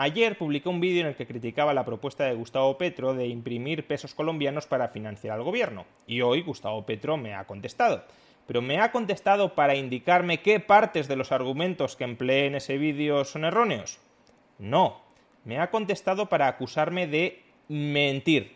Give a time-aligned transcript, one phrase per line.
[0.00, 3.84] Ayer publiqué un vídeo en el que criticaba la propuesta de Gustavo Petro de imprimir
[3.84, 5.86] pesos colombianos para financiar al gobierno.
[6.06, 8.04] Y hoy Gustavo Petro me ha contestado.
[8.46, 12.78] Pero me ha contestado para indicarme qué partes de los argumentos que empleé en ese
[12.78, 13.98] vídeo son erróneos.
[14.60, 15.00] No,
[15.44, 18.52] me ha contestado para acusarme de mentir.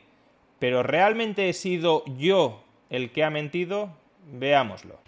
[0.61, 3.91] Pero ¿realmente he sido yo el que ha mentido?
[4.31, 5.01] Veámoslo.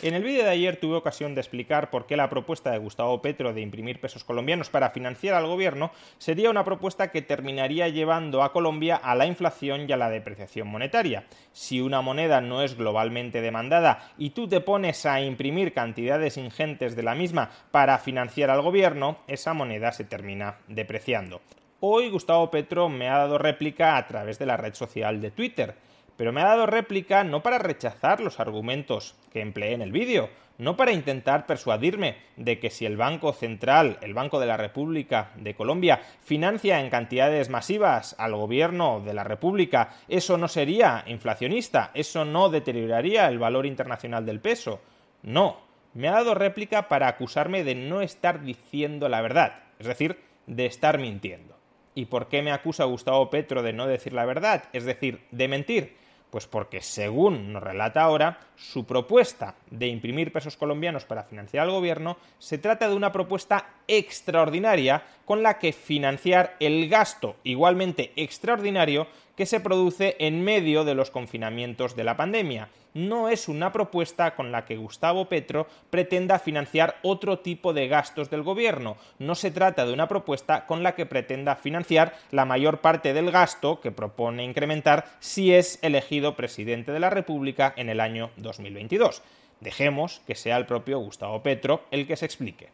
[0.00, 3.20] En el vídeo de ayer tuve ocasión de explicar por qué la propuesta de Gustavo
[3.20, 8.44] Petro de imprimir pesos colombianos para financiar al gobierno sería una propuesta que terminaría llevando
[8.44, 11.24] a Colombia a la inflación y a la depreciación monetaria.
[11.50, 16.94] Si una moneda no es globalmente demandada y tú te pones a imprimir cantidades ingentes
[16.94, 21.40] de la misma para financiar al gobierno, esa moneda se termina depreciando.
[21.80, 25.74] Hoy Gustavo Petro me ha dado réplica a través de la red social de Twitter
[26.18, 30.28] pero me ha dado réplica no para rechazar los argumentos que empleé en el vídeo,
[30.58, 35.30] no para intentar persuadirme de que si el Banco Central, el Banco de la República
[35.36, 41.92] de Colombia, financia en cantidades masivas al gobierno de la República, eso no sería inflacionista,
[41.94, 44.80] eso no deterioraría el valor internacional del peso.
[45.22, 45.60] No,
[45.94, 50.66] me ha dado réplica para acusarme de no estar diciendo la verdad, es decir, de
[50.66, 51.56] estar mintiendo.
[51.94, 54.64] ¿Y por qué me acusa Gustavo Petro de no decir la verdad?
[54.72, 55.96] Es decir, de mentir.
[56.30, 61.70] Pues porque, según nos relata ahora, su propuesta de imprimir pesos colombianos para financiar al
[61.70, 69.06] gobierno se trata de una propuesta extraordinaria con la que financiar el gasto igualmente extraordinario
[69.38, 72.70] que se produce en medio de los confinamientos de la pandemia.
[72.92, 78.30] No es una propuesta con la que Gustavo Petro pretenda financiar otro tipo de gastos
[78.30, 78.96] del gobierno.
[79.20, 83.30] No se trata de una propuesta con la que pretenda financiar la mayor parte del
[83.30, 89.22] gasto que propone incrementar si es elegido presidente de la República en el año 2022.
[89.60, 92.70] Dejemos que sea el propio Gustavo Petro el que se explique.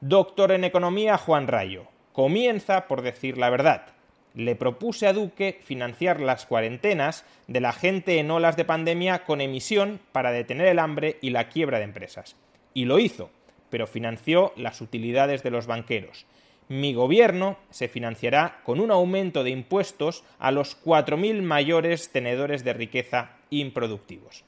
[0.00, 1.84] Doctor en Economía Juan Rayo.
[2.12, 3.94] Comienza por decir la verdad
[4.34, 9.40] le propuse a Duque financiar las cuarentenas de la gente en olas de pandemia con
[9.40, 12.36] emisión para detener el hambre y la quiebra de empresas.
[12.74, 13.30] Y lo hizo,
[13.70, 16.26] pero financió las utilidades de los banqueros.
[16.68, 22.74] Mi gobierno se financiará con un aumento de impuestos a los 4.000 mayores tenedores de
[22.74, 24.44] riqueza improductivos.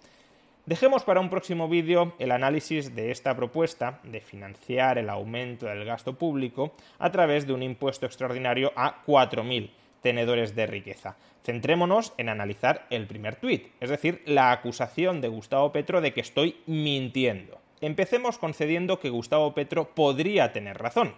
[0.66, 5.86] Dejemos para un próximo vídeo el análisis de esta propuesta de financiar el aumento del
[5.86, 9.70] gasto público a través de un impuesto extraordinario a 4.000
[10.02, 11.16] tenedores de riqueza.
[11.44, 16.20] Centrémonos en analizar el primer tuit, es decir, la acusación de Gustavo Petro de que
[16.20, 17.58] estoy mintiendo.
[17.80, 21.14] Empecemos concediendo que Gustavo Petro podría tener razón.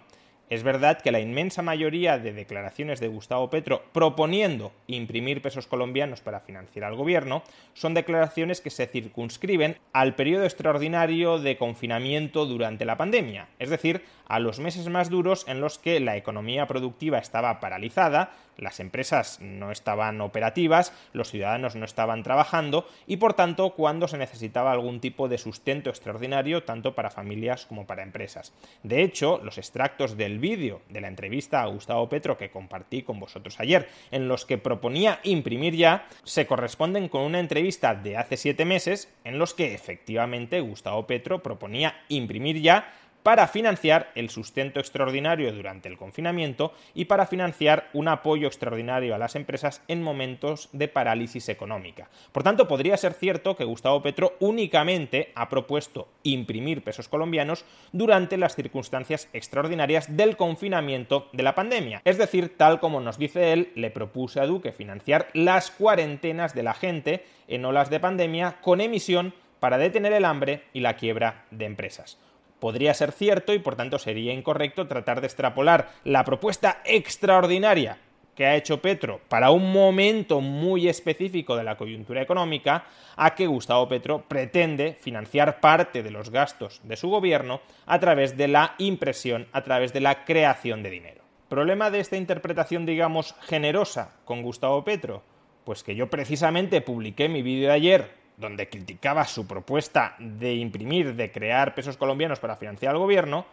[0.53, 6.21] Es verdad que la inmensa mayoría de declaraciones de Gustavo Petro proponiendo imprimir pesos colombianos
[6.21, 7.41] para financiar al gobierno
[7.73, 14.03] son declaraciones que se circunscriben al periodo extraordinario de confinamiento durante la pandemia, es decir,
[14.27, 19.39] a los meses más duros en los que la economía productiva estaba paralizada, las empresas
[19.41, 24.99] no estaban operativas, los ciudadanos no estaban trabajando y por tanto cuando se necesitaba algún
[24.99, 28.53] tipo de sustento extraordinario tanto para familias como para empresas.
[28.83, 33.17] De hecho, los extractos del vídeo de la entrevista a Gustavo Petro que compartí con
[33.17, 38.35] vosotros ayer, en los que proponía imprimir ya, se corresponden con una entrevista de hace
[38.35, 42.91] siete meses en los que efectivamente Gustavo Petro proponía imprimir ya
[43.23, 49.17] para financiar el sustento extraordinario durante el confinamiento y para financiar un apoyo extraordinario a
[49.17, 52.09] las empresas en momentos de parálisis económica.
[52.31, 58.37] Por tanto, podría ser cierto que Gustavo Petro únicamente ha propuesto imprimir pesos colombianos durante
[58.37, 62.01] las circunstancias extraordinarias del confinamiento de la pandemia.
[62.03, 66.63] Es decir, tal como nos dice él, le propuse a Duque financiar las cuarentenas de
[66.63, 71.45] la gente en olas de pandemia con emisión para detener el hambre y la quiebra
[71.51, 72.17] de empresas
[72.63, 77.97] podría ser cierto y por tanto sería incorrecto tratar de extrapolar la propuesta extraordinaria
[78.35, 82.85] que ha hecho Petro para un momento muy específico de la coyuntura económica
[83.17, 88.37] a que Gustavo Petro pretende financiar parte de los gastos de su gobierno a través
[88.37, 91.21] de la impresión, a través de la creación de dinero.
[91.49, 95.21] ¿Problema de esta interpretación, digamos, generosa con Gustavo Petro?
[95.65, 101.15] Pues que yo precisamente publiqué mi vídeo de ayer donde criticaba su propuesta de imprimir,
[101.15, 103.45] de crear pesos colombianos para financiar al gobierno,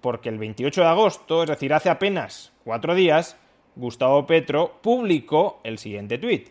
[0.00, 3.38] porque el 28 de agosto, es decir, hace apenas cuatro días,
[3.76, 6.50] Gustavo Petro publicó el siguiente tuit.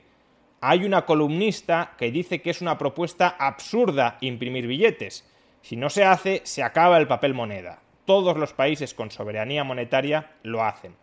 [0.62, 5.30] Hay una columnista que dice que es una propuesta absurda imprimir billetes.
[5.62, 7.81] Si no se hace, se acaba el papel moneda.
[8.06, 10.95] Todos los países con soberanía monetaria lo hacen.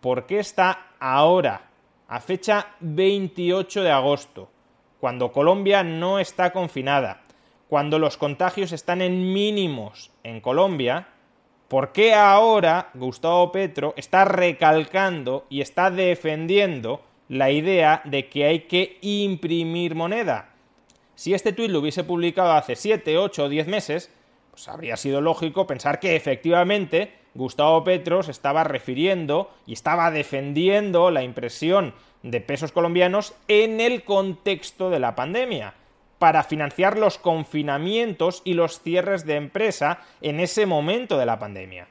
[0.00, 1.70] ¿Por qué está ahora,
[2.08, 4.50] a fecha 28 de agosto,
[5.02, 7.22] cuando Colombia no está confinada,
[7.68, 11.08] cuando los contagios están en mínimos en Colombia,
[11.66, 18.60] ¿por qué ahora Gustavo Petro está recalcando y está defendiendo la idea de que hay
[18.60, 20.50] que imprimir moneda?
[21.16, 24.14] Si este tuit lo hubiese publicado hace 7, 8 o 10 meses,
[24.52, 31.10] pues habría sido lógico pensar que efectivamente Gustavo Petro se estaba refiriendo y estaba defendiendo
[31.10, 35.74] la impresión de pesos colombianos en el contexto de la pandemia
[36.18, 41.88] para financiar los confinamientos y los cierres de empresa en ese momento de la pandemia.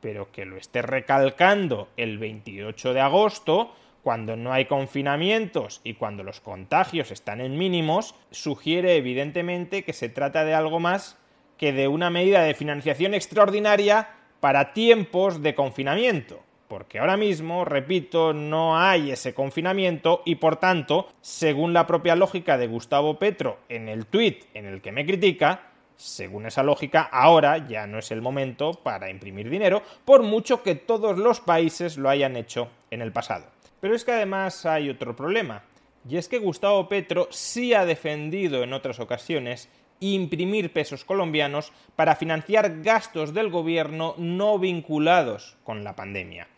[0.00, 6.22] Pero que lo esté recalcando el 28 de agosto, cuando no hay confinamientos y cuando
[6.22, 11.18] los contagios están en mínimos, sugiere evidentemente que se trata de algo más
[11.58, 14.08] que de una medida de financiación extraordinaria
[14.40, 21.08] para tiempos de confinamiento porque ahora mismo, repito, no hay ese confinamiento y por tanto,
[21.20, 25.70] según la propia lógica de Gustavo Petro en el tuit en el que me critica,
[25.96, 30.74] según esa lógica, ahora ya no es el momento para imprimir dinero, por mucho que
[30.74, 33.46] todos los países lo hayan hecho en el pasado.
[33.80, 35.62] Pero es que además hay otro problema,
[36.08, 39.68] y es que Gustavo Petro sí ha defendido en otras ocasiones
[40.00, 46.48] imprimir pesos colombianos para financiar gastos del gobierno no vinculados con la pandemia.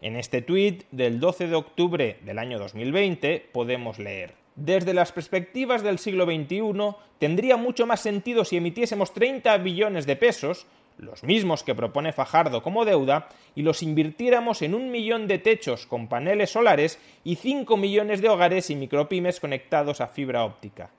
[0.00, 5.82] En este tuit del 12 de octubre del año 2020 podemos leer desde las perspectivas
[5.82, 10.66] del siglo XXI, tendría mucho más sentido si emitiésemos 30 billones de pesos,
[10.96, 15.86] los mismos que propone Fajardo como deuda, y los invirtiéramos en un millón de techos
[15.86, 20.90] con paneles solares y 5 millones de hogares y micropymes conectados a fibra óptica.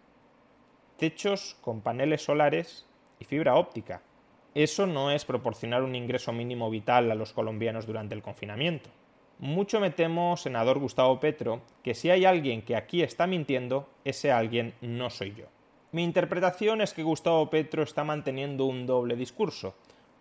[0.98, 2.86] Techos con paneles solares
[3.20, 4.02] y fibra óptica.
[4.58, 8.90] Eso no es proporcionar un ingreso mínimo vital a los colombianos durante el confinamiento.
[9.38, 14.32] Mucho me temo, senador Gustavo Petro, que si hay alguien que aquí está mintiendo, ese
[14.32, 15.46] alguien no soy yo.
[15.92, 19.76] Mi interpretación es que Gustavo Petro está manteniendo un doble discurso.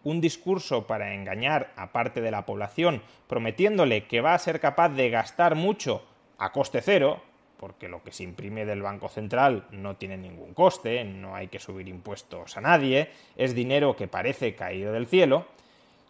[0.04, 4.90] Un discurso para engañar a parte de la población, prometiéndole que va a ser capaz
[4.90, 6.02] de gastar mucho
[6.36, 7.22] a coste cero,
[7.58, 11.58] porque lo que se imprime del Banco Central no tiene ningún coste, no hay que
[11.58, 15.46] subir impuestos a nadie, es dinero que parece caído del cielo,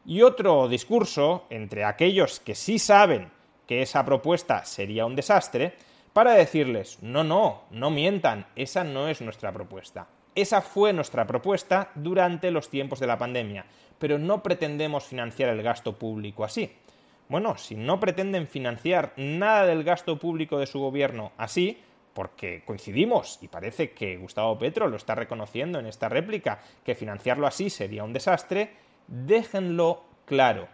[0.05, 3.31] y otro discurso entre aquellos que sí saben
[3.67, 5.75] que esa propuesta sería un desastre,
[6.13, 10.07] para decirles, no, no, no mientan, esa no es nuestra propuesta.
[10.35, 13.67] Esa fue nuestra propuesta durante los tiempos de la pandemia,
[13.99, 16.73] pero no pretendemos financiar el gasto público así.
[17.29, 21.83] Bueno, si no pretenden financiar nada del gasto público de su gobierno así,
[22.15, 27.47] porque coincidimos, y parece que Gustavo Petro lo está reconociendo en esta réplica, que financiarlo
[27.47, 28.71] así sería un desastre,
[29.09, 30.69] déjenlo claro.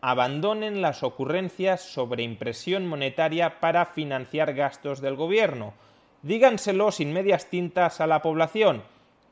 [0.00, 5.74] Abandonen las ocurrencias sobre impresión monetaria para financiar gastos del gobierno.
[6.22, 8.82] Díganselo sin medias tintas a la población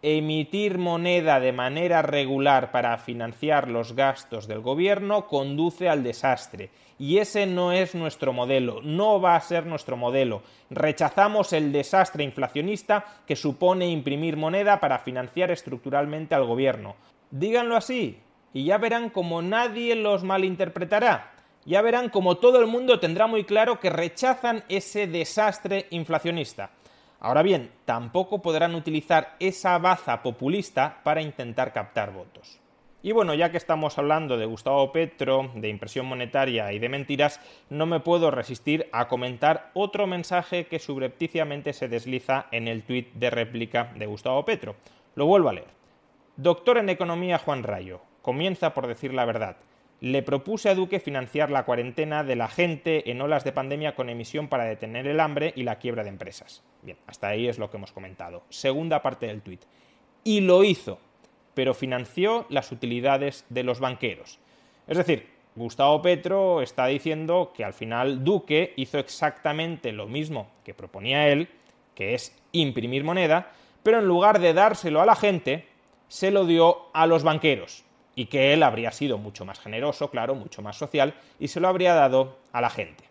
[0.03, 6.71] emitir moneda de manera regular para financiar los gastos del gobierno conduce al desastre.
[6.99, 10.43] Y ese no es nuestro modelo, no va a ser nuestro modelo.
[10.71, 16.97] Rechazamos el desastre inflacionista que supone imprimir moneda para financiar estructuralmente al gobierno.
[17.31, 18.21] Díganlo así,
[18.53, 21.33] y ya verán como nadie los malinterpretará.
[21.67, 26.71] Ya verán como todo el mundo tendrá muy claro que rechazan ese desastre inflacionista.
[27.21, 32.61] Ahora bien, tampoco podrán utilizar esa baza populista para intentar captar votos.
[33.03, 37.41] Y bueno, ya que estamos hablando de Gustavo Petro, de impresión monetaria y de mentiras,
[37.71, 43.13] no me puedo resistir a comentar otro mensaje que subrepticiamente se desliza en el tuit
[43.15, 44.75] de réplica de Gustavo Petro.
[45.15, 45.69] Lo vuelvo a leer.
[46.37, 49.57] Doctor en Economía Juan Rayo, comienza por decir la verdad.
[50.01, 54.11] Le propuse a Duque financiar la cuarentena de la gente en olas de pandemia con
[54.11, 56.63] emisión para detener el hambre y la quiebra de empresas.
[56.83, 58.43] Bien, hasta ahí es lo que hemos comentado.
[58.51, 59.63] Segunda parte del tuit.
[60.23, 60.99] Y lo hizo,
[61.55, 64.39] pero financió las utilidades de los banqueros.
[64.87, 70.75] Es decir, Gustavo Petro está diciendo que al final Duque hizo exactamente lo mismo que
[70.75, 71.49] proponía él,
[71.95, 73.51] que es imprimir moneda,
[73.83, 75.65] pero en lugar de dárselo a la gente,
[76.09, 77.86] se lo dio a los banqueros
[78.17, 81.69] y que él habría sido mucho más generoso, claro, mucho más social, y se lo
[81.69, 83.05] habría dado a la gente.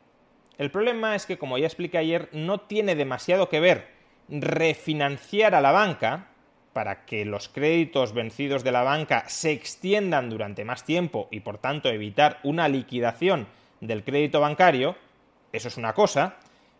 [0.57, 3.87] El problema es que, como ya expliqué ayer, no tiene demasiado que ver
[4.27, 6.27] refinanciar a la banca,
[6.73, 11.57] para que los créditos vencidos de la banca se extiendan durante más tiempo y por
[11.57, 13.47] tanto evitar una liquidación
[13.79, 14.97] del crédito bancario,
[15.53, 16.35] eso es una cosa,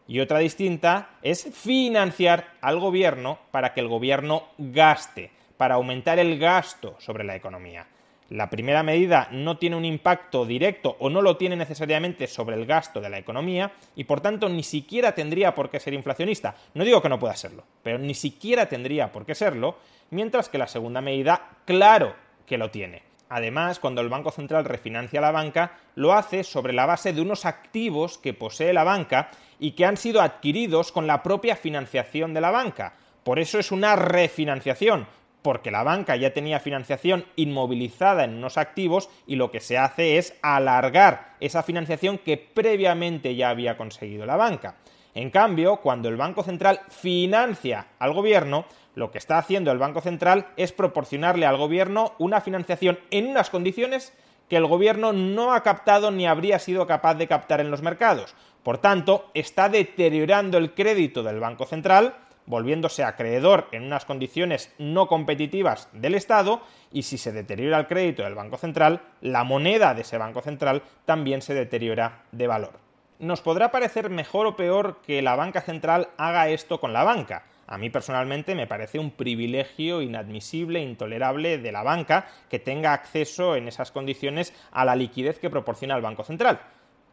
[0.06, 6.38] y otra distinta es financiar al gobierno para que el gobierno gaste, para aumentar el
[6.40, 7.88] gasto sobre la economía.
[8.30, 12.66] La primera medida no tiene un impacto directo o no lo tiene necesariamente sobre el
[12.66, 16.56] gasto de la economía y por tanto ni siquiera tendría por qué ser inflacionista.
[16.74, 19.78] No digo que no pueda serlo, pero ni siquiera tendría por qué serlo,
[20.10, 22.16] mientras que la segunda medida, claro
[22.48, 23.04] que lo tiene.
[23.30, 27.46] Además, cuando el Banco Central refinancia la banca, lo hace sobre la base de unos
[27.46, 29.30] activos que posee la banca
[29.60, 32.94] y que han sido adquiridos con la propia financiación de la banca.
[33.24, 35.08] Por eso es una refinanciación,
[35.46, 40.18] porque la banca ya tenía financiación inmovilizada en unos activos y lo que se hace
[40.18, 44.78] es alargar esa financiación que previamente ya había conseguido la banca.
[45.14, 50.02] En cambio, cuando el Banco Central financia al gobierno, lo que está haciendo el Banco
[50.02, 54.14] Central es proporcionarle al gobierno una financiación en unas condiciones
[54.50, 58.34] que el gobierno no ha captado ni habría sido capaz de captar en los mercados.
[58.64, 65.08] Por tanto, está deteriorando el crédito del Banco Central, volviéndose acreedor en unas condiciones no
[65.08, 66.62] competitivas del Estado,
[66.92, 70.84] y si se deteriora el crédito del Banco Central, la moneda de ese Banco Central
[71.06, 72.80] también se deteriora de valor.
[73.20, 77.46] Nos podrá parecer mejor o peor que la banca central haga esto con la banca,
[77.68, 83.56] a mí personalmente me parece un privilegio inadmisible, intolerable de la banca que tenga acceso
[83.56, 86.60] en esas condiciones a la liquidez que proporciona el Banco Central.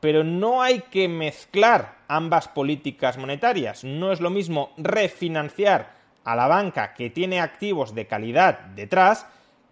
[0.03, 3.85] Pero no hay que mezclar ambas políticas monetarias.
[3.85, 5.93] No es lo mismo refinanciar
[6.25, 9.29] a la banca que tiene activos de calidad detrás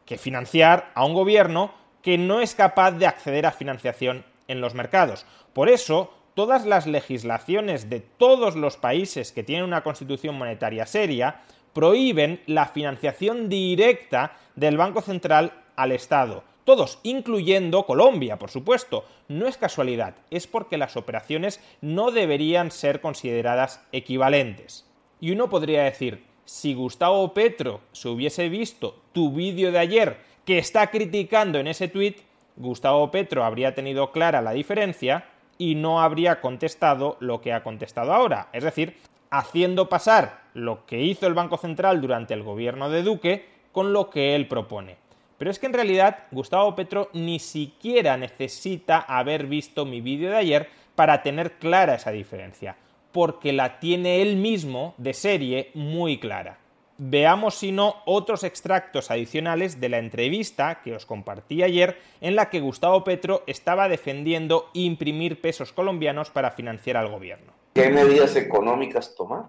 [0.06, 4.72] que financiar a un gobierno que no es capaz de acceder a financiación en los
[4.72, 5.26] mercados.
[5.52, 11.40] Por eso, todas las legislaciones de todos los países que tienen una constitución monetaria seria
[11.72, 16.44] prohíben la financiación directa del Banco Central al Estado.
[16.64, 19.04] Todos, incluyendo Colombia, por supuesto.
[19.28, 24.86] No es casualidad, es porque las operaciones no deberían ser consideradas equivalentes.
[25.20, 30.58] Y uno podría decir, si Gustavo Petro se hubiese visto tu vídeo de ayer que
[30.58, 32.20] está criticando en ese tuit,
[32.56, 35.26] Gustavo Petro habría tenido clara la diferencia
[35.58, 38.48] y no habría contestado lo que ha contestado ahora.
[38.52, 38.96] Es decir,
[39.30, 44.10] haciendo pasar lo que hizo el Banco Central durante el gobierno de Duque con lo
[44.10, 44.96] que él propone.
[45.40, 50.36] Pero es que en realidad Gustavo Petro ni siquiera necesita haber visto mi vídeo de
[50.36, 52.76] ayer para tener clara esa diferencia,
[53.10, 56.58] porque la tiene él mismo de serie muy clara.
[56.98, 62.50] Veamos si no otros extractos adicionales de la entrevista que os compartí ayer en la
[62.50, 67.54] que Gustavo Petro estaba defendiendo imprimir pesos colombianos para financiar al gobierno.
[67.72, 69.48] ¿Qué medidas económicas tomar?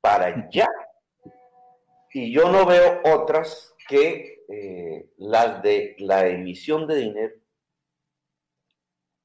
[0.00, 0.66] Para ya.
[2.12, 7.34] Y yo no veo otras que eh, las de la emisión de dinero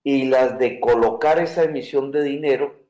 [0.03, 2.87] y las de colocar esa emisión de dinero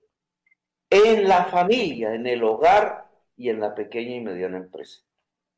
[0.90, 5.02] en la familia, en el hogar y en la pequeña y mediana empresa.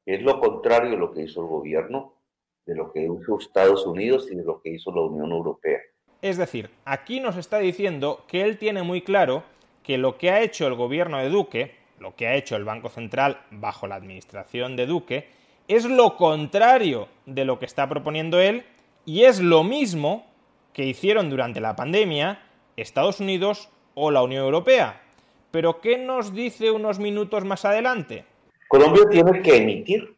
[0.06, 2.16] Es lo contrario de lo que hizo el gobierno,
[2.66, 5.80] de lo que hizo Estados Unidos y de lo que hizo la Unión Europea.
[6.22, 9.44] Es decir, aquí nos está diciendo que él tiene muy claro
[9.84, 12.90] que lo que ha hecho el gobierno de Duque, lo que ha hecho el Banco
[12.90, 15.28] Central bajo la administración de Duque,
[15.68, 18.63] es lo contrario de lo que está proponiendo él
[19.06, 20.25] y es lo mismo
[20.74, 22.39] que hicieron durante la pandemia
[22.77, 25.01] Estados Unidos o la Unión Europea.
[25.51, 28.25] Pero ¿qué nos dice unos minutos más adelante?
[28.68, 30.15] Colombia tiene que emitir,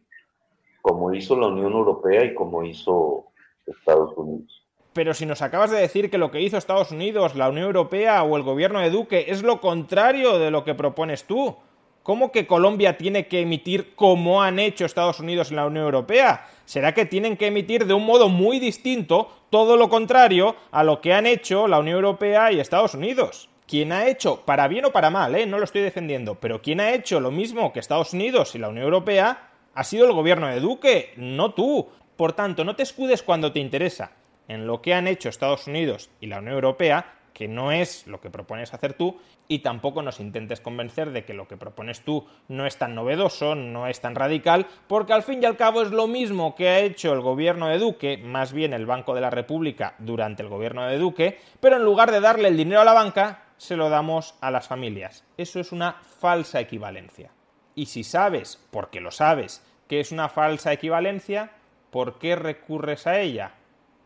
[0.81, 3.25] como hizo la Unión Europea y como hizo
[3.65, 4.63] Estados Unidos.
[4.93, 8.21] Pero si nos acabas de decir que lo que hizo Estados Unidos, la Unión Europea
[8.21, 11.57] o el gobierno de Duque es lo contrario de lo que propones tú,
[12.03, 16.48] ¿cómo que Colombia tiene que emitir como han hecho Estados Unidos y la Unión Europea?
[16.65, 21.01] ¿Será que tienen que emitir de un modo muy distinto todo lo contrario a lo
[21.01, 23.50] que han hecho la Unión Europea y Estados Unidos?
[23.65, 25.45] quien ha hecho, para bien o para mal, ¿eh?
[25.45, 28.67] no lo estoy defendiendo, pero quien ha hecho lo mismo que Estados Unidos y la
[28.67, 31.89] Unión Europea ha sido el gobierno de Duque, no tú.
[32.15, 34.12] Por tanto, no te escudes cuando te interesa
[34.48, 38.21] en lo que han hecho Estados Unidos y la Unión Europea, que no es lo
[38.21, 42.27] que propones hacer tú, y tampoco nos intentes convencer de que lo que propones tú
[42.47, 45.91] no es tan novedoso, no es tan radical, porque al fin y al cabo es
[45.91, 49.29] lo mismo que ha hecho el gobierno de Duque, más bien el Banco de la
[49.29, 52.93] República durante el gobierno de Duque, pero en lugar de darle el dinero a la
[52.93, 55.23] banca, se lo damos a las familias.
[55.37, 57.31] Eso es una falsa equivalencia.
[57.75, 61.51] Y si sabes, porque lo sabes, que es una falsa equivalencia,
[61.89, 63.53] ¿por qué recurres a ella?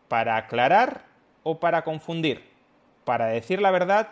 [0.08, 1.04] ¿Para aclarar
[1.42, 2.57] o para confundir?
[3.08, 4.08] ¿Para decir la verdad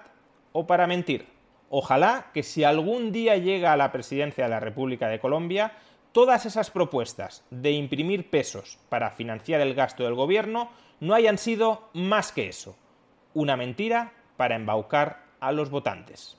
[0.52, 1.26] o para mentir?
[1.68, 5.74] Ojalá que si algún día llega a la presidencia de la República de Colombia,
[6.12, 11.90] todas esas propuestas de imprimir pesos para financiar el gasto del gobierno no hayan sido
[11.92, 12.74] más que eso,
[13.34, 16.38] una mentira para embaucar a los votantes.